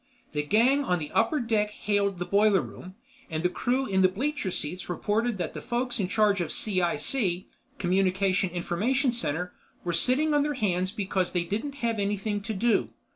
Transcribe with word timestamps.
The 0.31 0.41
gang 0.41 0.83
on 0.83 0.97
the 0.97 1.11
upper 1.11 1.39
deck 1.39 1.69
hailed 1.69 2.17
the 2.17 2.25
boiler 2.25 2.59
room, 2.61 2.95
and 3.29 3.43
the 3.43 3.49
crew 3.49 3.85
in 3.85 4.01
the 4.01 4.09
bleacher 4.09 4.49
seats 4.49 4.89
reported 4.89 5.37
that 5.37 5.53
the 5.53 5.61
folks 5.61 5.99
in 5.99 6.07
charge 6.07 6.41
of 6.41 6.51
C.I.C.—Communication 6.51 8.49
Information 8.49 9.11
Center—were 9.11 9.93
sitting 9.93 10.33
on 10.33 10.41
their 10.41 10.55
hands 10.55 10.91
because 10.91 11.33
they 11.33 11.43
didn't 11.43 11.75
have 11.85 11.99
anything 11.99 12.41
to 12.41 12.53
do. 12.55 12.89